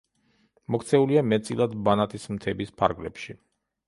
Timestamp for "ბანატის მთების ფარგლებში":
1.89-3.37